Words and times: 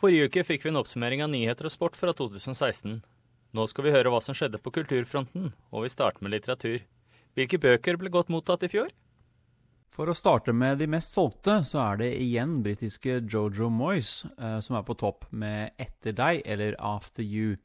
Forrige 0.00 0.30
uke 0.30 0.42
fikk 0.48 0.62
vi 0.64 0.70
en 0.70 0.80
oppsummering 0.80 1.20
av 1.20 1.28
nyheter 1.28 1.66
og 1.68 1.72
sport 1.74 1.96
fra 1.98 2.14
2016. 2.16 3.02
Nå 3.52 3.64
skal 3.68 3.84
vi 3.84 3.92
høre 3.92 4.08
hva 4.08 4.20
som 4.24 4.32
skjedde 4.36 4.56
på 4.62 4.72
kulturfronten, 4.72 5.50
og 5.68 5.84
vi 5.84 5.90
starter 5.92 6.24
med 6.24 6.32
litteratur. 6.32 6.80
Hvilke 7.36 7.58
bøker 7.60 7.98
ble 8.00 8.12
godt 8.14 8.30
mottatt 8.32 8.64
i 8.64 8.70
fjor? 8.72 8.88
For 9.92 10.08
å 10.08 10.16
starte 10.16 10.54
med 10.56 10.78
de 10.80 10.86
mest 10.88 11.12
solgte, 11.12 11.58
så 11.68 11.82
er 11.82 12.00
det 12.00 12.08
igjen 12.22 12.62
britiske 12.64 13.18
Jojo 13.28 13.68
Moyes 13.68 14.22
eh, 14.38 14.60
som 14.64 14.78
er 14.78 14.86
på 14.88 14.96
topp 14.96 15.26
med 15.30 15.74
'Etter 15.76 16.16
deg' 16.16 16.46
eller 16.46 16.78
'After 16.78 17.20
You'. 17.26 17.58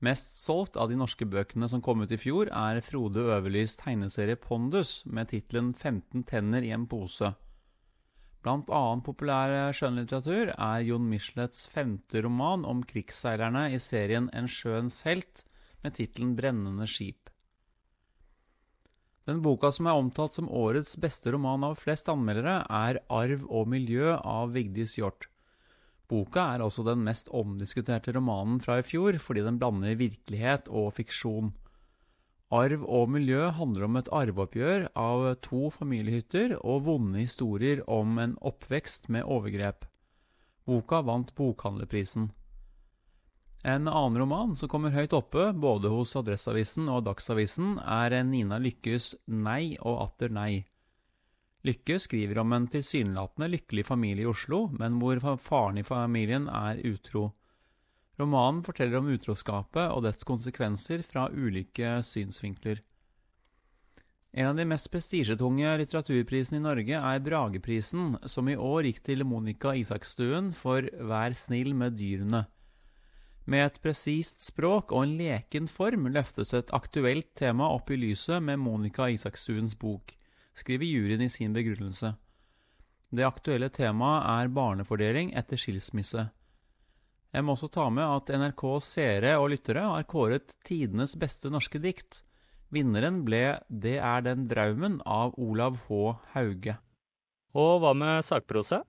Mest 0.00 0.38
solgt 0.40 0.78
av 0.78 0.88
de 0.88 0.96
norske 0.96 1.26
bøkene 1.26 1.68
som 1.68 1.82
kom 1.82 2.00
ut 2.00 2.14
i 2.14 2.16
fjor, 2.16 2.48
er 2.48 2.80
Frode 2.80 3.20
Øverlys 3.20 3.76
tegneserie 3.76 4.40
'Pondus' 4.40 5.04
med 5.04 5.28
tittelen 5.28 5.74
'15 5.74 6.24
tenner 6.24 6.62
i 6.62 6.70
en 6.70 6.86
pose'. 6.86 7.34
Blant 8.46 8.68
annet 8.70 9.04
populær 9.06 9.72
skjønnlitteratur 9.74 10.52
er 10.54 10.84
Jon 10.86 11.08
Michelets 11.10 11.64
femte 11.72 12.22
roman 12.22 12.66
om 12.68 12.84
krigsseilerne 12.86 13.64
i 13.74 13.80
serien 13.82 14.28
'En 14.32 14.46
sjøens 14.46 15.02
helt' 15.02 15.42
med 15.82 15.96
tittelen 15.98 16.36
'Brennende 16.36 16.86
skip'. 16.86 17.32
Den 19.26 19.42
boka 19.42 19.72
som 19.74 19.86
er 19.86 19.98
omtalt 19.98 20.32
som 20.38 20.48
årets 20.48 20.94
beste 20.96 21.32
roman 21.34 21.66
av 21.66 21.74
flest 21.76 22.06
anmeldere, 22.08 22.62
er 22.70 23.02
'Arv 23.10 23.42
og 23.50 23.66
miljø' 23.68 24.20
av 24.24 24.54
Vigdis 24.54 24.94
Hjorth. 24.96 25.26
Boka 26.08 26.54
er 26.54 26.62
også 26.64 26.84
den 26.86 27.02
mest 27.04 27.28
omdiskuterte 27.28 28.14
romanen 28.16 28.62
fra 28.64 28.78
i 28.78 28.82
fjor, 28.86 29.18
fordi 29.18 29.42
den 29.44 29.58
blander 29.58 29.98
virkelighet 29.98 30.68
og 30.68 30.94
fiksjon. 30.94 31.52
Arv 32.48 32.80
og 32.88 33.10
miljø 33.12 33.50
handler 33.52 33.84
om 33.84 33.98
et 34.00 34.08
arveoppgjør 34.08 34.86
av 34.96 35.26
to 35.44 35.68
familiehytter 35.68 36.54
og 36.62 36.86
vonde 36.86 37.20
historier 37.20 37.82
om 37.84 38.16
en 38.22 38.38
oppvekst 38.40 39.10
med 39.12 39.28
overgrep. 39.28 39.84
Boka 40.64 41.02
vant 41.04 41.34
Bokhandlerprisen. 41.36 42.30
En 43.68 43.88
annen 43.88 44.16
roman 44.16 44.54
som 44.56 44.70
kommer 44.72 44.94
høyt 44.94 45.12
oppe, 45.12 45.50
både 45.52 45.90
hos 45.92 46.16
Adresseavisen 46.16 46.88
og 46.88 47.04
Dagsavisen, 47.04 47.76
er 47.84 48.16
Nina 48.24 48.56
Lykkes 48.62 49.14
Nei 49.28 49.76
og 49.82 50.06
atter 50.06 50.32
nei. 50.32 50.64
Lykke 51.68 51.98
skriver 52.00 52.40
om 52.40 52.54
en 52.54 52.68
tilsynelatende 52.70 53.50
lykkelig 53.58 53.84
familie 53.84 54.24
i 54.24 54.30
Oslo, 54.30 54.68
men 54.72 54.96
hvor 55.02 55.20
faren 55.42 55.82
i 55.82 55.84
familien 55.84 56.48
er 56.48 56.80
utro. 56.86 57.32
Romanen 58.18 58.64
forteller 58.66 58.98
om 58.98 59.08
utroskapet 59.14 59.92
og 59.94 60.02
dets 60.02 60.26
konsekvenser 60.26 61.04
fra 61.06 61.28
ulike 61.30 62.00
synsvinkler. 62.02 62.82
En 64.34 64.50
av 64.50 64.58
de 64.58 64.66
mest 64.68 64.90
prestisjetunge 64.92 65.70
litteraturprisene 65.80 66.58
i 66.58 66.64
Norge 66.64 66.98
er 66.98 67.22
Brageprisen, 67.24 68.16
som 68.28 68.50
i 68.50 68.58
år 68.58 68.90
gikk 68.90 69.00
til 69.06 69.24
Monica 69.24 69.72
Isakstuen 69.78 70.50
for 70.52 70.84
Vær 71.10 71.34
snill 71.38 71.72
med 71.78 71.96
dyrene. 71.96 72.44
Med 73.48 73.64
et 73.64 73.78
presist 73.80 74.42
språk 74.44 74.92
og 74.92 75.06
en 75.06 75.14
leken 75.16 75.70
form 75.72 76.10
løftes 76.12 76.52
et 76.52 76.72
aktuelt 76.76 77.30
tema 77.38 77.70
opp 77.72 77.88
i 77.88 77.96
lyset 77.96 78.44
med 78.44 78.60
Monica 78.60 79.06
Isakstuens 79.08 79.78
bok 79.78 80.12
skriver 80.58 80.84
juryen 80.84 81.22
i 81.24 81.30
sin 81.32 81.54
begrunnelse. 81.56 82.12
Det 83.08 83.24
aktuelle 83.24 83.70
temaet 83.72 84.26
er 84.34 84.52
barnefordeling 84.52 85.32
etter 85.38 85.56
skilsmisse. 85.56 86.26
Jeg 87.34 87.44
må 87.44 87.52
også 87.54 87.68
ta 87.72 87.86
med 87.92 88.06
at 88.08 88.30
NRKs 88.40 88.92
seere 88.94 89.34
og 89.36 89.50
lyttere 89.52 89.84
har 89.84 90.06
kåret 90.08 90.54
tidenes 90.64 91.12
beste 91.20 91.50
norske 91.52 91.80
dikt. 91.82 92.22
Vinneren 92.72 93.22
ble 93.24 93.58
Det 93.68 93.98
er 94.00 94.24
den 94.24 94.46
draumen 94.48 95.00
av 95.04 95.36
Olav 95.40 95.76
H. 95.88 96.14
Hauge. 96.34 96.78
Og 97.56 97.82
hva 97.82 97.92
med 97.96 98.24
sakprosa? 98.24 98.82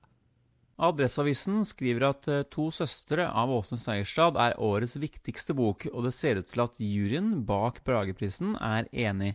Adresseavisen 0.79 1.65
skriver 1.67 2.05
at 2.07 2.27
eh, 2.31 2.45
To 2.55 2.69
søstre 2.71 3.25
av 3.27 3.51
Åsne 3.51 3.79
Seierstad 3.81 4.39
er 4.39 4.55
årets 4.63 4.95
viktigste 4.99 5.55
bok, 5.55 5.89
og 5.91 6.07
det 6.07 6.13
ser 6.15 6.39
ut 6.39 6.47
til 6.47 6.63
at 6.63 6.79
juryen 6.79 7.41
bak 7.47 7.81
Brageprisen 7.87 8.55
er 8.55 8.87
enig. 8.95 9.33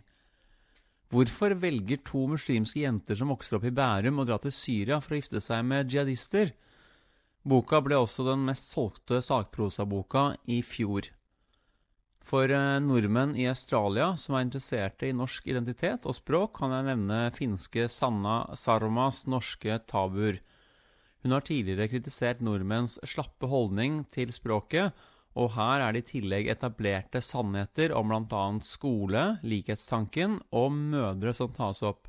Hvorfor 1.13 1.53
velger 1.61 2.01
to 2.01 2.23
muslimske 2.31 2.81
jenter 2.81 3.17
som 3.19 3.29
vokser 3.29 3.59
opp 3.59 3.67
i 3.69 3.73
Bærum, 3.73 4.23
å 4.23 4.25
dra 4.25 4.39
til 4.41 4.53
Syria 4.53 4.97
for 4.97 5.13
å 5.13 5.19
gifte 5.21 5.41
seg 5.43 5.61
med 5.69 5.93
jihadister? 5.93 6.55
Boka 7.45 7.77
ble 7.85 7.99
også 8.01 8.23
den 8.25 8.47
mest 8.47 8.71
solgte 8.73 9.19
sakprosaboka 9.21 10.31
i 10.49 10.63
fjor. 10.65 11.11
For 12.25 12.49
eh, 12.49 12.79
nordmenn 12.81 13.35
i 13.37 13.45
Australia 13.51 14.15
som 14.17 14.33
er 14.33 14.47
interesserte 14.47 15.05
i 15.05 15.13
norsk 15.13 15.45
identitet 15.51 16.07
og 16.09 16.17
språk, 16.17 16.55
kan 16.57 16.73
jeg 16.73 16.87
nevne 16.87 17.19
finske 17.35 17.85
Sanna 17.91 18.39
Saromas 18.57 19.27
norske 19.29 19.77
tabuer. 19.85 20.39
Hun 21.21 21.35
har 21.35 21.45
tidligere 21.45 21.89
kritisert 21.91 22.41
nordmenns 22.41 22.97
slappe 23.05 23.45
holdning 23.51 24.01
til 24.13 24.33
språket, 24.33 24.97
og 25.37 25.53
her 25.53 25.83
er 25.85 25.93
det 25.93 26.05
i 26.05 26.09
tillegg 26.15 26.49
etablerte 26.49 27.21
sannheter 27.21 27.93
om 27.93 28.09
bl.a. 28.09 28.43
skole, 28.65 29.23
likhetstanken 29.45 30.39
og 30.49 30.73
mødre 30.73 31.33
som 31.37 31.53
tas 31.53 31.85
opp. 31.85 32.07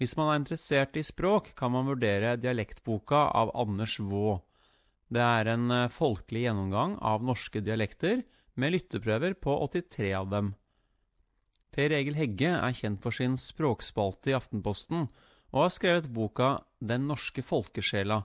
Hvis 0.00 0.16
man 0.18 0.30
er 0.30 0.40
interessert 0.40 0.98
i 0.98 1.04
språk, 1.06 1.52
kan 1.58 1.72
man 1.74 1.86
vurdere 1.86 2.34
dialektboka 2.40 3.28
av 3.36 3.52
Anders 3.54 3.96
Vaa. 4.02 4.40
Det 5.14 5.22
er 5.22 5.50
en 5.52 5.70
eh, 5.70 5.92
folkelig 5.92 6.46
gjennomgang 6.46 6.96
av 6.98 7.22
norske 7.22 7.62
dialekter, 7.62 8.24
med 8.54 8.70
lytteprøver 8.74 9.34
på 9.42 9.54
83 9.66 10.12
av 10.14 10.28
dem. 10.30 10.52
Per 11.74 11.90
Egil 11.90 12.14
Hegge 12.14 12.52
er 12.54 12.76
kjent 12.78 13.00
for 13.02 13.14
sin 13.14 13.34
språkspalte 13.38 14.30
i 14.30 14.36
Aftenposten, 14.36 15.08
og 15.54 15.66
har 15.66 15.74
skrevet 15.74 16.12
boka 16.14 16.50
Den 16.78 17.06
norske 17.10 17.42
folkesjela, 17.42 18.22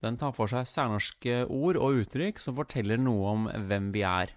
den 0.00 0.16
tar 0.16 0.32
for 0.32 0.48
seg 0.48 0.68
særnorske 0.68 1.42
ord 1.44 1.76
og 1.76 2.02
uttrykk 2.02 2.40
som 2.40 2.56
forteller 2.56 3.00
noe 3.00 3.34
om 3.34 3.48
hvem 3.68 3.90
vi 3.92 4.04
er. 4.06 4.32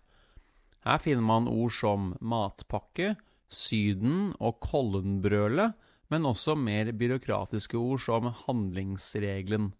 Her 0.83 0.99
finner 0.99 1.23
man 1.23 1.47
ord 1.47 1.71
som 1.71 2.11
matpakke, 2.19 3.13
Syden 3.47 4.33
og 4.43 4.59
Kollenbrølet, 4.65 5.77
men 6.11 6.27
også 6.27 6.55
mer 6.59 6.91
byråkratiske 6.91 7.77
ord 7.79 8.01
som 8.03 8.31
handlingsregelen. 8.45 9.71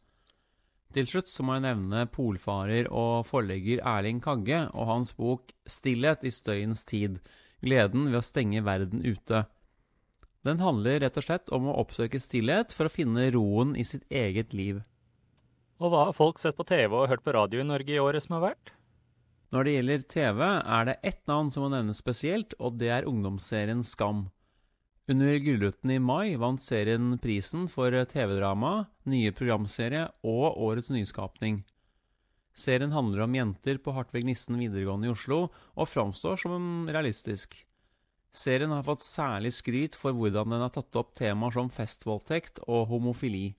Til 0.94 1.10
slutt 1.10 1.32
så 1.32 1.42
må 1.42 1.58
jeg 1.58 1.66
nevne 1.66 2.06
polfarer 2.14 2.88
og 2.94 3.26
forlegger 3.26 3.82
Erling 3.82 4.22
Kagge 4.22 4.68
og 4.72 4.88
hans 4.92 5.16
bok 5.18 5.50
'Stillhet 5.66 6.22
i 6.24 6.32
støyens 6.32 6.86
tid 6.86 7.18
gleden 7.66 8.12
ved 8.12 8.20
å 8.22 8.26
stenge 8.26 8.62
verden 8.62 9.02
ute'. 9.02 9.48
Den 10.44 10.60
handler 10.60 11.00
rett 11.00 11.18
og 11.18 11.24
slett 11.26 11.50
om 11.56 11.70
å 11.72 11.78
oppsøke 11.82 12.20
stillhet 12.20 12.76
for 12.76 12.86
å 12.86 12.94
finne 12.94 13.32
roen 13.32 13.78
i 13.80 13.84
sitt 13.88 14.04
eget 14.12 14.54
liv. 14.54 14.84
Og 15.80 15.90
hva 15.90 16.06
har 16.10 16.16
folk 16.16 16.38
sett 16.40 16.58
på 16.60 16.68
TV 16.68 16.92
og 16.94 17.10
hørt 17.10 17.24
på 17.24 17.34
radio 17.34 17.64
i 17.64 17.68
Norge 17.68 17.96
i 17.96 18.00
året 18.00 18.24
som 18.24 18.38
har 18.38 18.52
vært? 18.52 18.74
Når 19.54 19.64
det 19.64 19.74
gjelder 19.74 20.06
TV, 20.10 20.42
er 20.44 20.86
det 20.86 21.00
ett 21.04 21.28
navn 21.30 21.50
som 21.54 21.64
må 21.64 21.70
nevnes 21.72 22.00
spesielt, 22.02 22.56
og 22.60 22.78
det 22.82 22.90
er 22.90 23.08
ungdomsserien 23.10 23.84
Skam. 23.86 24.28
Under 25.06 25.36
Gullruten 25.36 25.92
i 25.92 26.00
mai 26.00 26.38
vant 26.40 26.62
serien 26.64 27.18
prisen 27.20 27.66
for 27.68 27.92
TV-drama, 28.08 28.86
nye 29.12 29.34
programserie 29.36 30.06
og 30.24 30.56
årets 30.64 30.94
nyskapning. 30.96 31.58
Serien 32.56 32.96
handler 32.96 33.26
om 33.26 33.36
jenter 33.36 33.82
på 33.84 33.92
Hartvig 33.98 34.24
Nissen 34.24 34.56
videregående 34.62 35.10
i 35.10 35.12
Oslo, 35.12 35.50
og 35.76 35.90
framstår 35.92 36.40
som 36.46 36.88
realistisk. 36.88 37.58
Serien 38.32 38.72
har 38.72 38.88
fått 38.88 39.04
særlig 39.04 39.52
skryt 39.58 40.00
for 40.00 40.16
hvordan 40.16 40.56
den 40.56 40.64
har 40.64 40.72
tatt 40.72 40.96
opp 40.96 41.12
temaer 41.20 41.52
som 41.52 41.68
festvoldtekt 41.68 42.64
og 42.64 42.88
homofili. 42.94 43.58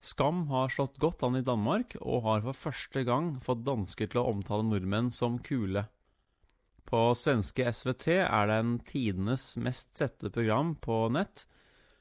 Skam 0.00 0.46
har 0.48 0.72
slått 0.72 0.96
godt 1.04 1.20
an 1.28 1.36
i 1.36 1.44
Danmark, 1.44 1.98
og 2.00 2.24
har 2.24 2.46
for 2.48 2.64
første 2.64 3.04
gang 3.04 3.34
fått 3.44 3.66
dansker 3.68 4.08
til 4.08 4.22
å 4.22 4.30
omtale 4.32 4.64
nordmenn 4.64 5.12
som 5.12 5.36
kule. 5.36 5.84
På 6.88 7.10
svenske 7.18 7.66
SVT 7.70 8.08
er 8.24 8.50
det 8.50 8.58
en 8.60 8.74
tidenes 8.86 9.54
mest 9.60 9.92
sette 9.98 10.30
program 10.32 10.74
på 10.80 11.06
nett. 11.14 11.44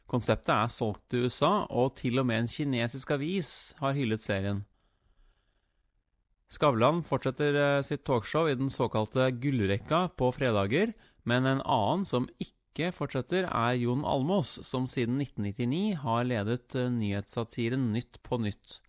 Konseptet 0.10 0.56
er 0.56 0.72
solgt 0.74 1.04
til 1.12 1.28
USA, 1.28 1.68
og 1.70 1.96
til 2.00 2.18
og 2.22 2.26
med 2.30 2.44
en 2.44 2.50
kinesisk 2.50 3.12
avis 3.14 3.52
har 3.82 3.98
hyllet 3.98 4.24
serien. 4.24 4.64
Skavlan 6.50 7.04
fortsetter 7.06 7.54
eh, 7.54 7.84
sitt 7.86 8.08
talkshow 8.10 8.48
i 8.50 8.58
den 8.58 8.72
såkalte 8.74 9.28
gullrekka 9.38 10.08
på 10.18 10.32
fredager, 10.34 10.96
men 11.30 11.46
en 11.46 11.62
annen 11.62 12.08
som 12.10 12.26
ikke 12.42 12.90
fortsetter, 12.96 13.46
er 13.46 13.78
Jon 13.78 14.02
Almås, 14.08 14.56
som 14.66 14.88
siden 14.90 15.20
1999 15.22 16.00
har 16.02 16.26
ledet 16.26 16.74
eh, 16.74 16.90
nyhetssatiren 16.90 17.92
Nytt 17.94 18.18
på 18.26 18.42
nytt. 18.42 18.80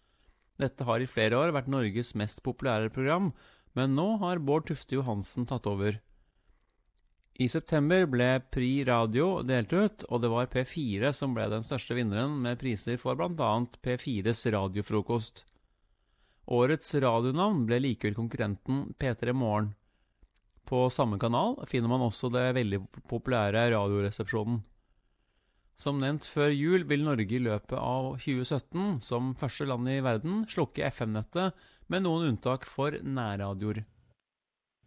Dette 0.61 0.89
har 0.89 1.05
i 1.05 1.09
flere 1.09 1.37
år 1.37 1.53
vært 1.57 1.69
Norges 1.73 2.15
mest 2.17 2.41
populære 2.47 2.89
program, 2.95 3.35
men 3.79 3.97
nå 3.97 4.17
har 4.23 4.43
Bård 4.43 4.67
Tufte 4.69 4.97
Johansen 4.97 5.47
tatt 5.47 5.69
over. 5.71 6.01
I 7.41 7.47
september 7.49 8.05
ble 8.11 8.29
Pri 8.53 8.85
Radio 8.85 9.41
delt 9.47 9.73
ut, 9.73 10.03
og 10.13 10.21
det 10.21 10.31
var 10.33 10.51
P4 10.53 11.13
som 11.17 11.33
ble 11.37 11.47
den 11.49 11.65
største 11.65 11.97
vinneren 11.97 12.35
med 12.45 12.61
priser 12.61 13.01
for 13.01 13.17
bl.a. 13.17 13.53
P4s 13.81 14.45
radiofrokost. 14.53 15.47
Årets 16.51 16.93
radionavn 17.01 17.63
ble 17.69 17.79
likevel 17.81 18.19
konkurrenten 18.19 18.91
P3 19.01 19.33
Morgen. 19.33 19.73
På 20.69 20.85
samme 20.93 21.17
kanal 21.19 21.57
finner 21.71 21.91
man 21.91 22.05
også 22.05 22.29
det 22.31 22.51
veldig 22.59 22.83
populære 23.11 23.71
Radioresepsjonen. 23.73 24.61
Som 25.81 26.03
nevnt 26.03 26.27
før 26.29 26.53
jul 26.53 26.85
vil 26.85 27.07
Norge 27.07 27.39
i 27.39 27.41
løpet 27.41 27.79
av 27.79 28.13
2017, 28.21 29.01
som 29.01 29.33
første 29.41 29.65
land 29.65 29.89
i 29.89 30.03
verden, 30.05 30.43
slukke 30.51 30.85
FM-nettet, 30.93 31.57
med 31.91 32.07
noen 32.07 32.31
unntak 32.31 32.67
for 32.71 32.95
nærradioer. 33.03 33.83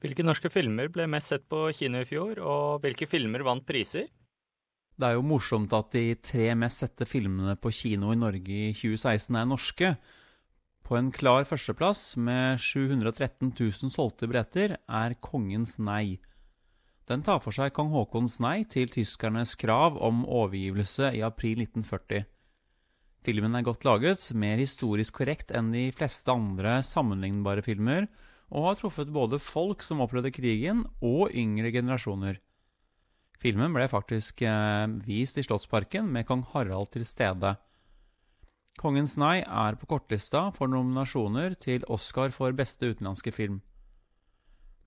Hvilke 0.04 0.26
norske 0.26 0.50
filmer 0.52 0.90
ble 0.92 1.06
mest 1.08 1.32
sett 1.32 1.46
på 1.52 1.70
kino 1.76 2.02
i 2.04 2.08
fjor, 2.08 2.40
og 2.44 2.84
hvilke 2.84 3.08
filmer 3.08 3.44
vant 3.48 3.64
priser? 3.68 4.10
Det 5.00 5.08
er 5.08 5.16
jo 5.18 5.24
morsomt 5.26 5.72
at 5.74 5.94
de 5.96 6.14
tre 6.22 6.52
mest 6.60 6.84
sette 6.84 7.08
filmene 7.10 7.56
på 7.58 7.72
kino 7.74 8.12
i 8.14 8.20
Norge 8.20 8.58
i 8.70 8.74
2016 8.76 9.40
er 9.40 9.48
norske. 9.50 9.94
På 10.84 10.98
en 11.00 11.10
klar 11.16 11.48
førsteplass, 11.48 12.18
med 12.20 12.60
713 12.62 13.54
000 13.56 13.94
solgte 13.96 14.28
billetter, 14.28 14.76
er 14.76 15.16
Kongens 15.24 15.78
nei. 15.80 16.20
Den 17.08 17.24
tar 17.24 17.40
for 17.44 17.56
seg 17.56 17.74
kong 17.76 17.90
Haakons 17.96 18.38
nei 18.44 18.62
til 18.70 18.92
tyskernes 18.92 19.56
krav 19.60 19.98
om 20.04 20.24
overgivelse 20.28 21.10
i 21.16 21.24
april 21.26 21.64
1940. 21.66 22.28
Filmen 23.24 23.56
er 23.56 23.64
godt 23.64 23.86
laget, 23.88 24.26
mer 24.36 24.60
historisk 24.60 25.16
korrekt 25.22 25.54
enn 25.56 25.72
de 25.72 25.88
fleste 25.96 26.28
andre 26.32 26.82
sammenlignbare 26.84 27.64
filmer, 27.64 28.10
og 28.52 28.68
har 28.68 28.80
truffet 28.82 29.14
både 29.16 29.40
folk 29.40 29.84
som 29.86 30.02
opplevde 30.04 30.34
krigen, 30.36 30.84
og 31.00 31.32
yngre 31.32 31.72
generasjoner. 31.72 32.42
Filmen 33.40 33.72
ble 33.76 33.88
faktisk 33.92 34.44
eh, 34.44 34.88
vist 35.08 35.40
i 35.40 35.44
Slottsparken 35.44 36.10
med 36.12 36.28
kong 36.28 36.44
Harald 36.52 36.92
til 36.94 37.08
stede. 37.08 37.56
Kongens 38.80 39.16
nei 39.22 39.38
er 39.44 39.78
på 39.80 39.88
kortlista 39.88 40.50
for 40.56 40.72
nominasjoner 40.72 41.56
til 41.62 41.86
Oscar 41.92 42.34
for 42.36 42.56
beste 42.58 42.92
utenlandske 42.92 43.32
film. 43.36 43.62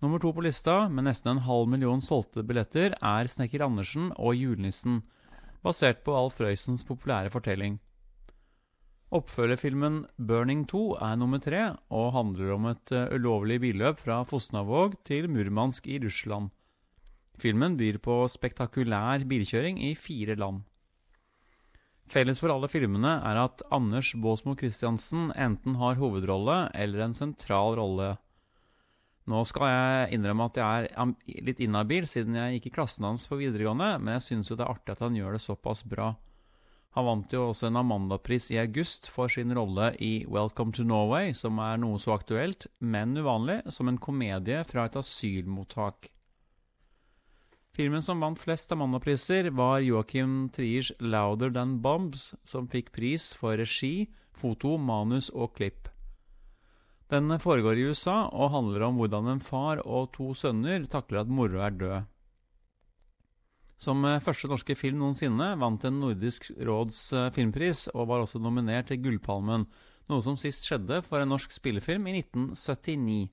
Nummer 0.04 0.20
to 0.20 0.34
på 0.36 0.44
lista, 0.44 0.90
med 0.92 1.06
nesten 1.08 1.32
en 1.32 1.44
halv 1.46 1.70
million 1.72 2.02
solgte 2.04 2.44
billetter, 2.44 2.92
er 3.00 3.32
Snekker 3.32 3.64
Andersen 3.64 4.10
og 4.20 4.36
Julenissen, 4.36 5.00
basert 5.64 6.04
på 6.04 6.12
Alf 6.12 6.40
Røisens 6.42 6.84
populære 6.84 7.32
fortelling. 7.32 7.78
Oppfølgerfilmen 9.14 10.00
Burning 10.18 10.64
2 10.66 10.80
er 10.98 11.14
nummer 11.20 11.38
tre, 11.38 11.76
og 11.94 12.14
handler 12.16 12.54
om 12.56 12.66
et 12.72 12.90
eh, 12.90 13.12
ulovlig 13.14 13.60
billøp 13.62 14.00
fra 14.02 14.24
Fosnavåg 14.26 14.96
til 15.06 15.28
Murmansk 15.30 15.86
i 15.86 16.00
Russland. 16.02 16.50
Filmen 17.38 17.76
byr 17.78 18.00
på 18.02 18.24
spektakulær 18.32 19.22
bilkjøring 19.28 19.78
i 19.78 19.94
fire 19.94 20.34
land. 20.34 20.64
Felles 22.10 22.38
for 22.42 22.50
alle 22.50 22.70
filmene 22.70 23.18
er 23.26 23.38
at 23.44 23.62
Anders 23.74 24.12
Baasmo 24.14 24.56
Christiansen 24.58 25.32
enten 25.34 25.78
har 25.78 25.98
hovedrolle 26.00 26.64
eller 26.74 27.06
en 27.06 27.14
sentral 27.18 27.78
rolle 27.78 28.14
nå 29.26 29.40
skal 29.48 29.66
jeg 29.66 30.14
innrømme 30.14 30.46
at 30.46 30.58
jeg 30.60 30.88
er 30.94 31.40
litt 31.42 31.60
inhabil, 31.64 32.04
siden 32.06 32.36
jeg 32.38 32.58
gikk 32.58 32.68
i 32.70 32.74
klassen 32.76 33.08
hans 33.08 33.26
på 33.26 33.40
videregående, 33.40 33.96
men 33.98 34.14
jeg 34.16 34.26
syns 34.28 34.52
jo 34.52 34.58
det 34.58 34.62
er 34.62 34.70
artig 34.70 34.94
at 34.94 35.02
han 35.02 35.16
gjør 35.18 35.34
det 35.34 35.42
såpass 35.42 35.82
bra. 35.82 36.12
Han 36.96 37.04
vant 37.04 37.32
jo 37.34 37.42
også 37.50 37.68
en 37.68 37.76
Amanda-pris 37.76 38.46
i 38.54 38.56
august 38.56 39.10
for 39.12 39.28
sin 39.28 39.52
rolle 39.52 39.90
i 40.00 40.24
Welcome 40.32 40.72
to 40.72 40.84
Norway, 40.88 41.34
som 41.36 41.58
er 41.60 41.76
noe 41.82 41.98
så 42.00 42.14
aktuelt, 42.14 42.64
men 42.80 43.12
uvanlig, 43.20 43.58
som 43.68 43.90
en 43.90 43.98
komedie 44.00 44.62
fra 44.64 44.86
et 44.88 44.96
asylmottak. 44.96 46.08
Filmen 47.76 48.00
som 48.00 48.24
vant 48.24 48.40
flest 48.40 48.72
Amanda-priser, 48.72 49.50
var 49.52 49.84
Joachim 49.84 50.48
Triers 50.56 50.88
Louder 50.96 51.52
Than 51.52 51.82
Bombs, 51.84 52.30
som 52.48 52.64
fikk 52.72 52.94
pris 52.96 53.28
for 53.36 53.60
regi, 53.60 54.08
foto, 54.32 54.78
manus 54.80 55.28
og 55.36 55.52
klipp. 55.60 55.90
Den 57.12 57.28
foregår 57.36 57.76
i 57.76 57.90
USA 57.92 58.22
og 58.32 58.54
handler 58.56 58.88
om 58.88 58.96
hvordan 58.96 59.28
en 59.34 59.44
far 59.44 59.84
og 59.84 60.14
to 60.16 60.32
sønner 60.32 60.88
takler 60.88 61.26
at 61.26 61.28
moro 61.28 61.60
er 61.60 61.76
død. 61.76 62.08
Som 63.76 64.04
eh, 64.08 64.22
første 64.24 64.48
norske 64.48 64.76
film 64.78 65.02
noensinne 65.02 65.52
vant 65.60 65.84
en 65.84 65.98
Nordisk 66.00 66.48
råds 66.56 67.00
eh, 67.12 67.30
filmpris 67.36 67.86
og 67.92 68.08
var 68.10 68.24
også 68.24 68.40
nominert 68.40 68.88
til 68.90 69.02
Gullpalmen, 69.04 69.66
noe 70.08 70.22
som 70.24 70.38
sist 70.40 70.64
skjedde 70.64 71.02
for 71.04 71.20
en 71.20 71.34
norsk 71.34 71.52
spillefilm 71.52 72.06
i 72.08 72.20
1979. 72.22 73.26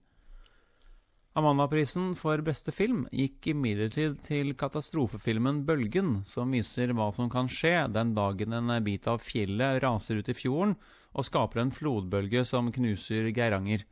Amandaprisen 1.33 2.11
for 2.13 2.43
beste 2.45 2.69
film 2.75 3.07
gikk 3.09 3.47
imidlertid 3.55 4.19
til 4.27 4.51
katastrofefilmen 4.53 5.63
Bølgen, 5.65 6.19
som 6.29 6.51
viser 6.53 6.93
hva 6.93 7.07
som 7.15 7.31
kan 7.33 7.49
skje 7.49 7.87
den 7.89 8.11
dagen 8.13 8.53
en 8.53 8.75
bit 8.85 9.09
av 9.09 9.23
fjellet 9.23 9.79
raser 9.81 10.21
ut 10.21 10.29
i 10.29 10.35
fjorden 10.37 10.75
og 11.13 11.25
skaper 11.25 11.63
en 11.63 11.73
flodbølge 11.73 12.43
som 12.45 12.69
knuser 12.75 13.31
Geiranger. 13.33 13.87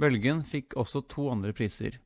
Bølgen 0.00 0.40
fikk 0.44 0.76
også 0.80 1.04
to 1.08 1.28
andre 1.32 1.52
priser. 1.56 2.00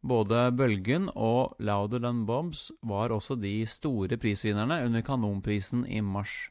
Både 0.00 0.50
Bølgen 0.52 1.08
og 1.14 1.56
Louder 1.58 2.02
Than 2.02 2.24
Bobs 2.26 2.68
var 2.82 3.14
også 3.14 3.38
de 3.40 3.60
store 3.70 4.18
prisvinnerne 4.20 4.82
under 4.86 5.02
Kanonprisen 5.06 5.86
i 5.88 6.02
mars. 6.04 6.50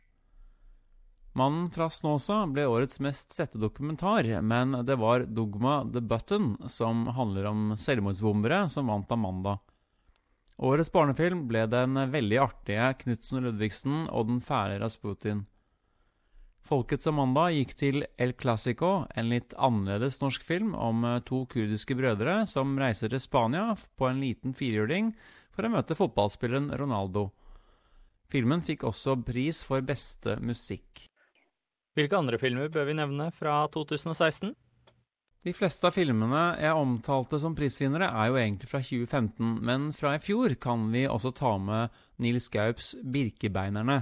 Mannen 1.35 1.67
fra 1.71 1.89
Snåsa 1.91 2.45
ble 2.47 2.63
årets 2.71 3.01
mest 3.03 3.33
sette 3.35 3.59
dokumentar, 3.59 4.27
men 4.41 4.71
det 4.87 4.95
var 5.01 5.25
Dogma 5.27 5.81
The 5.91 5.99
Button, 5.99 6.53
som 6.71 7.05
handler 7.11 7.49
om 7.49 7.73
selvmordsbombere, 7.75 8.69
som 8.71 8.87
vant 8.87 9.11
Amanda. 9.11 9.57
Årets 10.55 10.91
barnefilm 10.93 11.43
ble 11.49 11.65
den 11.67 11.99
veldig 12.13 12.39
artige 12.39 12.87
Knutsen 13.01 13.43
Ludvigsen 13.43 14.05
og 14.07 14.29
den 14.29 14.39
fæle 14.39 14.79
Rasputin. 14.79 15.43
Folkets 16.65 17.05
Amanda 17.05 17.43
gikk 17.53 17.75
til 17.77 18.03
El 18.17 18.31
Clásico, 18.33 19.03
en 19.13 19.27
litt 19.29 19.51
annerledes 19.53 20.17
norsk 20.23 20.41
film 20.41 20.71
om 20.73 21.03
eh, 21.05 21.19
to 21.27 21.43
kurdiske 21.51 21.93
brødre 21.93 22.39
som 22.49 22.71
reiser 22.81 23.11
til 23.13 23.21
Spania 23.21 23.75
på 23.99 24.07
en 24.09 24.23
liten 24.23 24.55
firehjuling 24.57 25.11
for 25.53 25.67
å 25.67 25.71
møte 25.75 25.97
fotballspilleren 25.99 26.71
Ronaldo. 26.73 27.27
Filmen 28.33 28.65
fikk 28.65 28.87
også 28.89 29.13
pris 29.27 29.59
for 29.67 29.85
beste 29.85 30.39
musikk. 30.41 31.05
Hvilke 31.93 32.17
andre 32.17 32.41
filmer 32.41 32.73
bør 32.73 32.89
vi 32.89 32.97
nevne 32.97 33.29
fra 33.29 33.59
2016? 33.69 34.55
De 35.45 35.53
fleste 35.53 35.85
av 35.85 35.93
filmene 35.93 36.47
jeg 36.57 36.73
omtalte 36.73 37.37
som 37.45 37.53
prisvinnere, 37.53 38.09
er 38.09 38.31
jo 38.31 38.41
egentlig 38.41 38.71
fra 38.73 38.81
2015, 38.81 39.53
men 39.61 39.91
fra 39.93 40.15
i 40.17 40.23
fjor 40.23 40.57
kan 40.57 40.89
vi 40.89 41.05
også 41.05 41.29
ta 41.37 41.53
med 41.61 41.93
Nils 42.25 42.49
Gaups 42.49 42.95
Birkebeinerne 43.05 44.01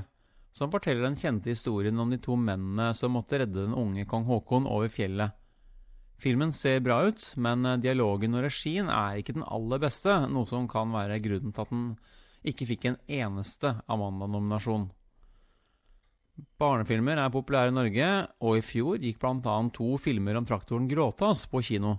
som 0.53 0.71
forteller 0.71 1.07
den 1.07 1.17
kjente 1.17 1.50
historien 1.50 2.00
om 2.00 2.11
de 2.13 2.19
to 2.21 2.38
mennene 2.38 2.91
som 2.97 3.15
måtte 3.17 3.41
redde 3.41 3.65
den 3.65 3.73
unge 3.77 4.05
kong 4.09 4.27
Haakon 4.29 4.69
over 4.69 4.91
fjellet. 4.94 5.33
Filmen 6.21 6.53
ser 6.55 6.79
bra 6.85 7.01
ut, 7.09 7.23
men 7.35 7.65
eh, 7.65 7.79
dialogen 7.81 8.38
og 8.38 8.45
regien 8.45 8.88
er 8.94 9.19
ikke 9.19 9.35
den 9.35 9.47
aller 9.50 9.81
beste, 9.81 10.13
noe 10.31 10.47
som 10.47 10.69
kan 10.71 10.94
være 10.94 11.19
grunnen 11.25 11.51
til 11.51 11.65
at 11.65 11.73
den 11.73 11.88
ikke 12.47 12.67
fikk 12.69 12.85
en 12.88 13.00
eneste 13.11 13.73
Amanda-nominasjon. 13.91 14.91
Barnefilmer 16.61 17.19
er 17.19 17.33
populære 17.33 17.73
i 17.73 17.75
Norge, 17.75 18.09
og 18.41 18.57
i 18.57 18.63
fjor 18.65 19.01
gikk 19.01 19.19
bl.a. 19.21 19.57
to 19.75 19.97
filmer 20.01 20.39
om 20.39 20.47
traktoren 20.47 20.88
Gråtass 20.89 21.45
på 21.49 21.61
kino. 21.65 21.97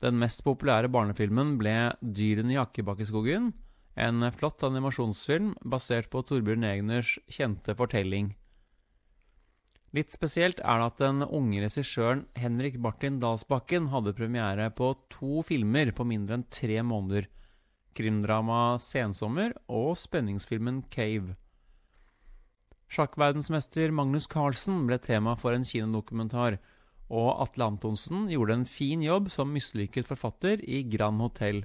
Den 0.00 0.16
mest 0.20 0.44
populære 0.46 0.88
barnefilmen 0.92 1.56
ble 1.60 1.74
Dyrene 2.00 2.54
i 2.54 2.60
Akkebakkeskogen, 2.60 3.50
en 3.96 4.22
flott 4.32 4.62
animasjonsfilm 4.66 5.54
basert 5.64 6.10
på 6.12 6.22
Torbjørn 6.26 6.66
Egners 6.66 7.16
kjente 7.30 7.74
fortelling. 7.78 8.34
Litt 9.90 10.14
spesielt 10.14 10.60
er 10.62 10.78
det 10.78 10.86
at 10.86 11.00
den 11.02 11.24
unge 11.26 11.64
regissøren 11.64 12.22
Henrik 12.38 12.76
Martin 12.78 13.18
Dalsbakken 13.22 13.88
hadde 13.90 14.14
premiere 14.14 14.68
på 14.70 14.92
to 15.10 15.42
filmer 15.46 15.90
på 15.90 16.06
mindre 16.06 16.38
enn 16.38 16.46
tre 16.46 16.78
måneder. 16.86 17.26
Krimdrama 17.98 18.78
Sensommer 18.78 19.56
og 19.66 19.96
spenningsfilmen 19.98 20.84
Cave. 20.94 21.34
Sjakkverdensmester 22.90 23.90
Magnus 23.94 24.28
Carlsen 24.30 24.84
ble 24.86 24.98
tema 25.02 25.34
for 25.38 25.54
en 25.54 25.66
kinodokumentar, 25.66 26.60
og 27.10 27.42
Atle 27.42 27.66
Antonsen 27.72 28.28
gjorde 28.30 28.60
en 28.60 28.66
fin 28.66 29.02
jobb 29.02 29.26
som 29.34 29.50
mislykket 29.50 30.06
forfatter 30.06 30.62
i 30.62 30.84
Grand 30.86 31.18
Hotell. 31.22 31.64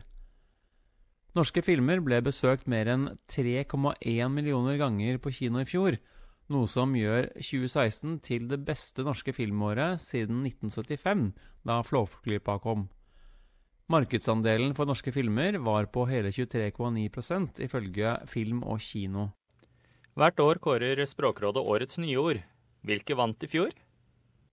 Norske 1.36 1.60
filmer 1.60 2.00
ble 2.00 2.22
besøkt 2.24 2.63
mer 2.72 2.88
enn 2.88 3.10
3,1 3.27 4.30
millioner 4.32 4.77
ganger 4.80 5.18
på 5.20 5.34
kino 5.36 5.60
i 5.60 5.68
fjor, 5.68 5.98
noe 6.48 6.70
som 6.72 6.94
gjør 6.96 7.27
2016 7.36 8.22
til 8.24 8.46
det 8.48 8.62
beste 8.63 9.04
norske 9.04 9.34
filmåret 9.36 10.00
siden 10.00 10.46
1975, 10.48 11.25
da 11.68 11.82
Flåklypa 11.84 12.56
kom. 12.63 12.86
Markedsandelen 13.92 14.72
for 14.77 14.88
norske 14.88 15.12
filmer 15.12 15.60
var 15.60 15.92
på 15.92 16.08
hele 16.08 16.32
23,9% 16.32 17.60
ifølge 17.68 18.15
Film 18.32 18.63
og 18.63 18.80
Kino. 18.80 19.34
Hvert 20.15 20.39
år 20.39 20.62
kårer 20.63 21.04
Språkrådet 21.04 21.62
årets 21.62 22.00
nyord. 22.00 22.39
Hvilke 22.88 23.20
vant 23.20 23.44
i 23.44 23.51
fjor? 23.51 23.75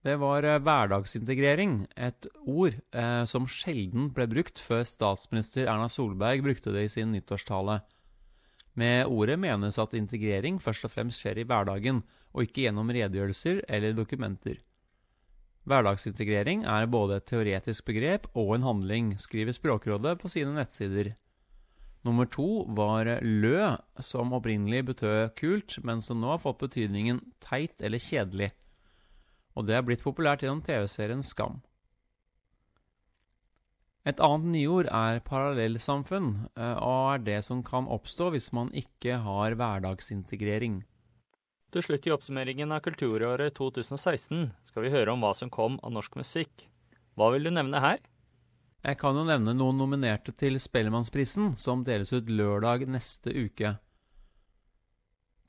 Det 0.03 0.17
var 0.19 0.43
eh, 0.43 0.59
hverdagsintegrering, 0.59 1.85
et 1.95 2.27
ord 2.43 2.75
eh, 2.91 3.23
som 3.29 3.45
sjelden 3.47 4.09
ble 4.11 4.27
brukt 4.27 4.59
før 4.59 4.83
statsminister 4.87 5.69
Erna 5.71 5.87
Solberg 5.87 6.43
brukte 6.43 6.73
det 6.75 6.89
i 6.89 6.91
sin 6.91 7.13
nyttårstale. 7.15 7.79
Med 8.75 9.07
ordet 9.07 9.37
menes 9.39 9.77
at 9.79 9.93
integrering 9.95 10.57
først 10.59 10.83
og 10.89 10.91
fremst 10.91 11.23
skjer 11.23 11.39
i 11.39 11.45
hverdagen, 11.47 12.01
og 12.33 12.43
ikke 12.43 12.65
gjennom 12.65 12.91
redegjørelser 12.91 13.61
eller 13.71 13.95
dokumenter. 13.95 14.57
Hverdagsintegrering 15.69 16.65
er 16.67 16.89
både 16.91 17.21
et 17.21 17.27
teoretisk 17.29 17.85
begrep 17.87 18.25
og 18.33 18.57
en 18.57 18.65
handling, 18.67 19.13
skriver 19.21 19.55
Språkrådet 19.55 20.17
på 20.19 20.31
sine 20.33 20.51
nettsider. 20.57 21.13
Nummer 22.03 22.27
to 22.27 22.65
var 22.75 23.07
lø, 23.23 23.77
som 24.03 24.35
opprinnelig 24.35 24.83
betød 24.89 25.31
kult, 25.39 25.77
men 25.87 26.03
som 26.03 26.19
nå 26.19 26.33
har 26.33 26.43
fått 26.43 26.59
betydningen 26.65 27.21
teit 27.45 27.79
eller 27.79 28.03
kjedelig. 28.03 28.51
Og 29.53 29.67
det 29.67 29.77
er 29.77 29.85
blitt 29.85 30.03
populært 30.05 30.43
gjennom 30.43 30.63
TV-serien 30.65 31.23
Skam. 31.25 31.61
Et 34.03 34.19
annet 34.19 34.49
nyord 34.51 34.89
er 34.91 35.21
parallellsamfunn, 35.23 36.49
eh, 36.59 36.75
og 36.75 37.13
er 37.13 37.21
det 37.23 37.37
som 37.45 37.61
kan 37.63 37.87
oppstå 37.87 38.33
hvis 38.33 38.49
man 38.51 38.71
ikke 38.75 39.21
har 39.23 39.55
hverdagsintegrering. 39.55 40.81
Til 41.73 41.85
slutt 41.85 42.05
i 42.05 42.11
oppsummeringen 42.13 42.73
av 42.75 42.83
kulturåret 42.85 43.55
2016 43.57 44.51
skal 44.67 44.83
vi 44.83 44.91
høre 44.93 45.15
om 45.15 45.23
hva 45.23 45.31
som 45.37 45.49
kom 45.49 45.79
av 45.81 45.95
norsk 45.95 46.19
musikk. 46.19 46.67
Hva 47.15 47.31
vil 47.33 47.47
du 47.47 47.53
nevne 47.55 47.79
her? 47.81 48.03
Jeg 48.83 48.99
kan 48.99 49.15
jo 49.15 49.23
nevne 49.23 49.55
noen 49.55 49.79
nominerte 49.79 50.33
til 50.35 50.59
Spellemannsprisen, 50.59 51.53
som 51.55 51.85
deles 51.87 52.11
ut 52.11 52.27
lørdag 52.27 52.83
neste 52.91 53.31
uke. 53.31 53.77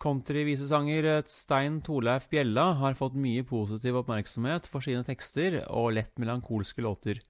Countryvisesanger 0.03 1.23
Stein 1.31 1.81
Torleif 1.85 2.27
Bjella 2.33 2.73
har 2.81 2.97
fått 2.99 3.15
mye 3.17 3.45
positiv 3.47 4.01
oppmerksomhet 4.01 4.67
for 4.71 4.85
sine 4.85 5.05
tekster 5.07 5.61
og 5.69 5.95
lett 5.97 6.19
melankolske 6.21 6.85
låter. 6.85 7.23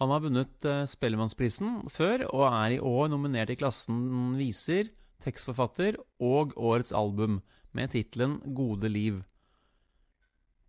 Han 0.00 0.10
har 0.10 0.22
vunnet 0.24 0.64
eh, 0.66 0.84
Spellemannsprisen 0.88 1.84
før, 1.92 2.24
og 2.32 2.46
er 2.48 2.76
i 2.76 2.80
år 2.82 3.10
nominert 3.12 3.52
i 3.52 3.58
klassen 3.60 4.34
viser, 4.38 4.90
tekstforfatter 5.22 5.98
og 6.22 6.56
årets 6.58 6.94
album, 6.96 7.42
med 7.72 7.92
tittelen 7.94 8.40
Gode 8.56 8.90
liv. 8.90 9.22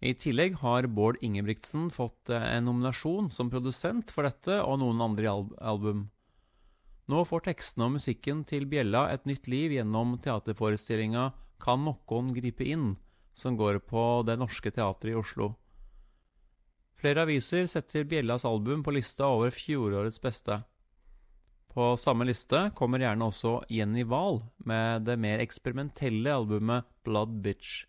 I 0.03 0.13
tillegg 0.19 0.59
har 0.61 0.85
Bård 0.91 1.17
Ingebrigtsen 1.23 1.87
fått 1.95 2.29
eh, 2.29 2.49
en 2.57 2.67
nominasjon 2.67 3.31
som 3.33 3.49
produsent 3.49 4.11
for 4.13 4.27
dette 4.27 4.59
og 4.61 4.81
noen 4.83 5.01
andre 5.01 5.31
album. 5.63 6.09
Nå 7.11 7.25
får 7.27 7.43
tekstene 7.49 7.89
og 7.89 7.97
musikken 7.97 8.45
til 8.47 8.63
Bjella 8.71 9.09
et 9.11 9.25
nytt 9.27 9.49
liv 9.51 9.73
gjennom 9.75 10.15
teaterforestillinga 10.23 11.31
Kan 11.63 11.83
noen 11.83 12.29
gripe 12.35 12.63
inn, 12.63 12.93
som 13.35 13.57
går 13.59 13.81
på 13.89 14.23
Det 14.27 14.37
Norske 14.39 14.71
Teatret 14.71 15.11
i 15.11 15.17
Oslo. 15.19 15.53
Flere 16.99 17.25
aviser 17.27 17.67
setter 17.67 18.07
Bjellas 18.07 18.45
album 18.47 18.83
på 18.83 18.93
lista 18.95 19.27
over 19.27 19.51
fjorårets 19.51 20.21
beste. 20.23 20.61
På 21.73 21.97
samme 21.99 22.23
liste 22.29 22.69
kommer 22.77 23.03
gjerne 23.03 23.27
også 23.27 23.57
Jenny 23.67 24.05
Wahl 24.07 24.43
med 24.63 25.03
det 25.07 25.17
mer 25.19 25.43
eksperimentelle 25.43 26.31
albumet 26.31 26.87
Blood 27.03 27.41
Bitch. 27.43 27.83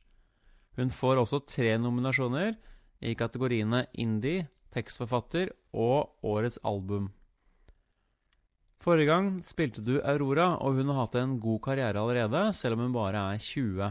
Hun 0.75 0.90
får 0.90 1.21
også 1.23 1.44
tre 1.47 1.76
nominasjoner 1.78 2.56
i 3.04 3.14
kategoriene 3.14 3.85
indie, 3.94 4.49
tekstforfatter 4.75 5.52
og 5.71 6.16
årets 6.26 6.59
album. 6.66 7.12
Forrige 8.85 9.09
gang 9.09 9.29
spilte 9.41 9.81
du 9.81 9.95
Aurora, 10.05 10.59
og 10.61 10.76
hun 10.76 10.91
har 10.93 11.07
hatt 11.07 11.14
en 11.17 11.38
god 11.41 11.62
karriere 11.64 11.97
allerede, 11.97 12.50
selv 12.53 12.76
om 12.76 12.83
hun 12.85 12.93
bare 12.93 13.23
er 13.33 13.41
20. 13.41 13.87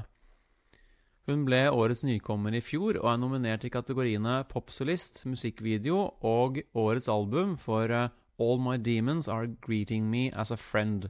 Hun 1.26 1.46
ble 1.48 1.62
årets 1.74 2.04
nykommer 2.06 2.54
i 2.54 2.62
fjor 2.62 3.00
og 3.00 3.08
er 3.10 3.18
nominert 3.18 3.66
i 3.66 3.72
kategoriene 3.74 4.44
popsolist, 4.52 5.24
musikkvideo 5.26 5.98
og 6.22 6.62
årets 6.78 7.10
album 7.10 7.58
for 7.58 7.90
eh, 7.90 8.14
All 8.38 8.62
My 8.62 8.78
Demons 8.78 9.32
Are 9.32 9.50
Greeting 9.66 10.12
Me 10.14 10.28
As 10.30 10.54
A 10.54 10.60
Friend. 10.62 11.10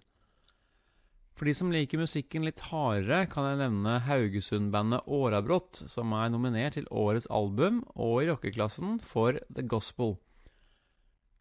For 1.36 1.50
de 1.50 1.58
som 1.58 1.74
liker 1.74 2.00
musikken 2.00 2.48
litt 2.48 2.64
hardere, 2.70 3.26
kan 3.28 3.50
jeg 3.50 3.66
nevne 3.66 4.00
Haugesund-bandet 4.08 5.12
Årabrott, 5.12 5.90
som 5.92 6.16
er 6.16 6.32
nominert 6.32 6.80
til 6.80 6.88
årets 6.88 7.28
album 7.28 7.84
og 7.98 8.22
i 8.22 8.32
rockeklassen 8.32 9.02
for 9.04 9.44
The 9.52 9.68
Gospel. 9.68 10.22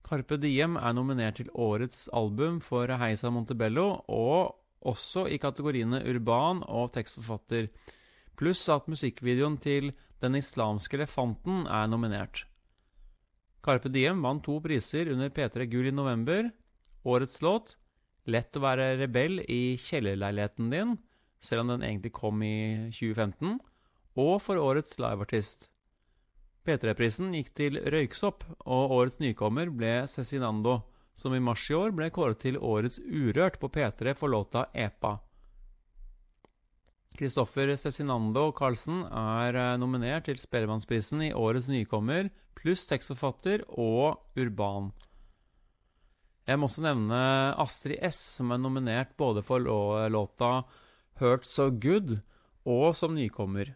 Carpe 0.03 0.37
Diem 0.43 0.77
er 0.77 0.95
nominert 0.97 1.39
til 1.41 1.51
årets 1.55 2.09
album 2.13 2.61
for 2.61 2.91
Heisa 3.01 3.31
Montebello, 3.31 4.03
og 4.09 4.59
også 4.83 5.29
i 5.31 5.39
kategoriene 5.39 6.03
urban 6.11 6.63
og 6.67 6.93
tekstforfatter, 6.97 7.69
pluss 8.37 8.67
at 8.73 8.89
musikkvideoen 8.91 9.59
til 9.63 9.93
Den 10.23 10.37
islamske 10.39 10.95
elefanten 10.95 11.67
er 11.67 11.89
nominert. 11.91 12.45
Carpe 13.63 13.91
Diem 13.91 14.23
vant 14.23 14.45
to 14.47 14.61
priser 14.63 15.11
under 15.11 15.31
P3 15.31 15.67
Gull 15.71 15.89
i 15.91 15.95
november. 15.95 16.51
Årets 17.03 17.41
låt 17.43 17.77
Lett 18.31 18.55
å 18.55 18.63
være 18.63 18.93
rebell 19.01 19.41
i 19.51 19.75
kjellerleiligheten 19.83 20.71
din, 20.71 20.95
selv 21.43 21.65
om 21.65 21.73
den 21.73 21.83
egentlig 21.83 22.13
kom 22.15 22.43
i 22.47 22.91
2015, 22.95 23.57
og 24.15 24.35
for 24.45 24.63
årets 24.63 24.95
liveartist. 25.03 25.72
P3-prisen 26.63 27.33
gikk 27.35 27.51
til 27.59 27.79
Røyksopp, 27.91 28.45
og 28.63 28.95
årets 28.95 29.19
nykommer 29.23 29.71
ble 29.75 30.05
Cezinando, 30.11 30.79
som 31.19 31.35
i 31.35 31.43
mars 31.43 31.65
i 31.71 31.75
år 31.75 31.91
ble 31.97 32.09
kåret 32.15 32.39
til 32.45 32.59
årets 32.59 33.01
Urørt 33.03 33.59
på 33.59 33.71
P3 33.73 34.15
for 34.19 34.31
låta 34.31 34.69
Epa. 34.73 35.17
Kristoffer 37.19 37.75
Cezinando 37.77 38.47
Carlsen 38.57 39.03
er 39.05 39.59
eh, 39.59 39.79
nominert 39.81 40.31
til 40.31 40.39
Spellemannsprisen 40.41 41.27
i 41.27 41.35
årets 41.37 41.69
nykommer, 41.69 42.31
pluss 42.57 42.87
tekstforfatter 42.89 43.67
og 43.69 44.23
urban. 44.39 44.93
Jeg 46.49 46.59
må 46.59 46.67
også 46.71 46.87
nevne 46.87 47.19
Astrid 47.61 48.01
S, 48.07 48.23
som 48.39 48.55
er 48.55 48.63
nominert 48.63 49.13
både 49.19 49.45
for 49.47 49.63
låta 50.11 50.63
Hurt 51.21 51.47
So 51.47 51.69
Good 51.71 52.21
og 52.65 52.97
som 52.99 53.15
nykommer. 53.15 53.75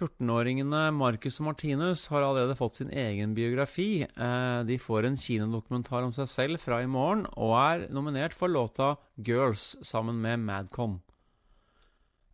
14-åringene 0.00 0.86
Marcus 0.96 1.36
og 1.42 1.50
Martinus 1.50 2.06
har 2.08 2.24
allerede 2.24 2.56
fått 2.56 2.78
sin 2.78 2.88
egen 2.88 3.34
biografi. 3.36 4.06
Eh, 4.08 4.60
de 4.64 4.78
får 4.80 5.04
en 5.06 5.18
kinodokumentar 5.20 6.06
om 6.06 6.14
seg 6.16 6.30
selv 6.30 6.62
fra 6.62 6.78
i 6.80 6.88
morgen, 6.88 7.26
og 7.36 7.52
er 7.58 7.84
nominert 7.92 8.32
for 8.32 8.48
låta 8.48 8.96
'Girls' 9.20 9.76
sammen 9.84 10.22
med 10.24 10.40
Madcon. 10.40 11.00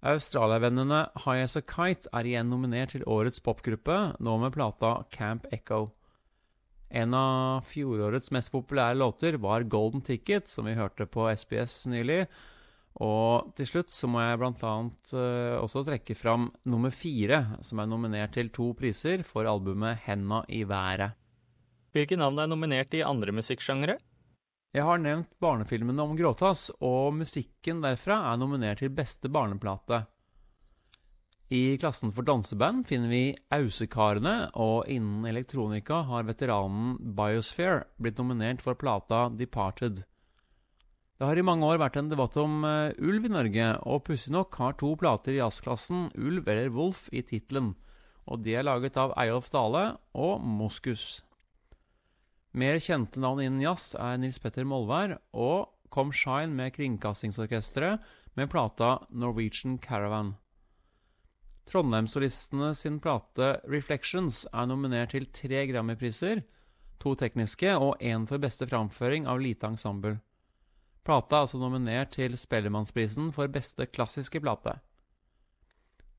Australia-vennene 0.06 1.08
High 1.24 1.42
As 1.42 1.56
A 1.56 1.62
Kite 1.62 2.06
er 2.14 2.28
igjen 2.30 2.50
nominert 2.50 2.94
til 2.94 3.06
årets 3.10 3.42
popgruppe, 3.42 4.14
nå 4.20 4.38
med 4.38 4.54
plata 4.54 5.02
Camp 5.10 5.46
Echo. 5.50 5.90
En 6.90 7.14
av 7.14 7.66
fjorårets 7.66 8.30
mest 8.30 8.52
populære 8.52 8.94
låter 8.94 9.40
var 9.42 9.64
'Golden 9.64 10.02
Ticket', 10.02 10.46
som 10.48 10.66
vi 10.66 10.78
hørte 10.78 11.06
på 11.06 11.26
SBS 11.34 11.86
nylig, 11.86 12.28
og 13.02 13.52
til 13.58 13.68
slutt 13.68 13.92
så 13.92 14.08
må 14.08 14.22
jeg 14.22 14.40
annet 14.40 15.12
uh, 15.12 15.60
også 15.60 15.84
trekke 15.84 16.16
fram 16.16 16.48
nummer 16.64 16.90
fire, 16.94 17.58
som 17.60 17.82
er 17.82 17.90
nominert 17.90 18.32
til 18.32 18.48
to 18.48 18.72
priser 18.78 19.22
for 19.22 19.44
albumet 19.44 20.00
'Henda 20.06 20.44
i 20.48 20.64
været'. 20.64 21.12
Hvilke 21.92 22.16
navn 22.16 22.38
er 22.38 22.46
nominert 22.46 22.94
i 22.94 23.04
andre 23.04 23.32
musikksjangre? 23.32 23.98
Jeg 24.74 24.84
har 24.84 24.98
nevnt 24.98 25.30
barnefilmene 25.40 26.02
om 26.02 26.16
Gråtass, 26.16 26.70
og 26.80 27.14
musikken 27.16 27.80
derfra 27.80 28.32
er 28.32 28.36
nominert 28.36 28.78
til 28.78 28.92
beste 28.92 29.28
barneplate. 29.28 30.06
I 31.48 31.78
klassen 31.78 32.10
for 32.12 32.26
danseband 32.26 32.88
finner 32.88 33.08
vi 33.08 33.36
Ausekarene, 33.54 34.50
og 34.58 34.88
innen 34.90 35.24
elektronika 35.30 36.02
har 36.08 36.26
veteranen 36.26 36.96
Biosphere 37.16 37.84
blitt 38.02 38.18
nominert 38.18 38.64
for 38.64 38.74
plata 38.74 39.28
Departed. 39.30 40.02
Det 41.16 41.24
har 41.24 41.38
i 41.40 41.44
mange 41.48 41.64
år 41.64 41.78
vært 41.80 41.94
en 41.96 42.10
debatt 42.10 42.34
om 42.36 42.60
uh, 42.68 42.92
ulv 43.00 43.24
i 43.24 43.32
Norge, 43.32 43.66
og 43.88 44.02
pussig 44.04 44.34
nok 44.34 44.56
har 44.60 44.74
to 44.76 44.90
plater 45.00 45.32
i 45.32 45.38
jazzklassen 45.38 46.10
Ulv 46.12 46.44
eller 46.44 46.68
Wolf 46.74 47.06
i 47.08 47.22
tittelen, 47.24 47.70
og 48.28 48.42
de 48.44 48.52
er 48.58 48.66
laget 48.66 48.98
av 49.00 49.14
Eyolf 49.16 49.48
Dale 49.54 49.86
og 50.12 50.44
Moskus. 50.44 51.22
Mer 52.52 52.76
kjente 52.84 53.20
navn 53.20 53.40
innen 53.40 53.64
jazz 53.64 53.94
er 53.96 54.20
Nils 54.20 54.40
Petter 54.42 54.68
Molvær 54.68 55.16
og 55.32 55.72
«Kom 55.92 56.12
Shine 56.12 56.52
med 56.52 56.74
Kringkastingsorkesteret 56.76 58.04
med 58.36 58.50
plata 58.52 58.98
Norwegian 59.08 59.78
Caravan. 59.80 60.34
Trondheimssolistene 61.66 62.74
sin 62.76 63.00
plate 63.00 63.54
Reflections 63.64 64.44
er 64.52 64.68
nominert 64.68 65.16
til 65.16 65.30
tre 65.32 65.64
Grammy-priser, 65.70 66.44
to 67.00 67.16
tekniske 67.16 67.72
og 67.72 67.96
én 68.04 68.28
for 68.28 68.42
beste 68.42 68.68
framføring 68.68 69.24
av 69.30 69.40
lite 69.40 69.72
ensemble. 69.72 70.18
Plata 71.06 71.36
er 71.36 71.44
altså 71.44 71.58
nominert 71.62 72.16
til 72.16 72.34
Spellemannsprisen 72.34 73.30
for 73.34 73.50
beste 73.52 73.86
klassiske 73.86 74.40
plate. 74.42 74.72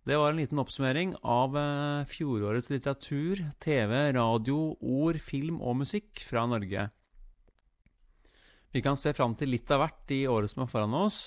Det 0.08 0.16
var 0.16 0.32
en 0.32 0.40
liten 0.40 0.62
oppsummering 0.62 1.18
av 1.28 1.58
eh, 1.60 2.06
fjorårets 2.08 2.70
litteratur, 2.72 3.42
TV, 3.60 3.98
radio, 4.16 4.78
ord, 4.80 5.20
film 5.20 5.60
og 5.60 5.82
musikk 5.82 6.24
fra 6.24 6.46
Norge. 6.48 6.88
Vi 8.72 8.84
kan 8.86 8.96
se 8.96 9.12
fram 9.18 9.36
til 9.36 9.52
litt 9.52 9.68
av 9.76 9.84
hvert 9.84 10.16
i 10.16 10.22
året 10.32 10.54
som 10.54 10.64
er 10.64 10.72
foran 10.72 10.96
oss. 10.96 11.20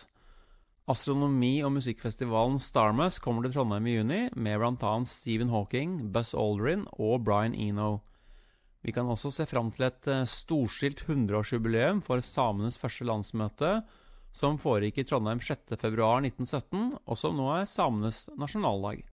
Astronomi- 0.88 1.60
og 1.66 1.74
musikkfestivalen 1.76 2.56
Starmus 2.62 3.20
kommer 3.20 3.44
til 3.44 3.52
Trondheim 3.52 3.90
i 3.90 3.98
juni, 3.98 4.22
med 4.32 4.56
bl.a. 4.56 4.94
Stephen 5.04 5.52
Hawking, 5.52 5.98
Buzz 6.14 6.32
Aldrin 6.32 6.88
og 6.96 7.26
Brian 7.28 7.52
Eno. 7.52 7.98
Vi 8.80 8.92
kan 8.96 9.08
også 9.12 9.32
se 9.34 9.44
fram 9.48 9.68
til 9.74 9.84
et 9.90 10.08
eh, 10.08 10.26
storstilt 10.28 11.04
100-årsjubileum 11.04 12.00
for 12.04 12.22
samenes 12.24 12.80
første 12.80 13.04
landsmøte, 13.04 13.80
som 14.32 14.60
foregikk 14.62 15.02
i 15.02 15.06
Trondheim 15.08 15.42
6.2.1917, 15.44 16.94
og 17.04 17.18
som 17.18 17.36
nå 17.36 17.50
er 17.58 17.68
samenes 17.68 18.28
nasjonaldag. 18.40 19.02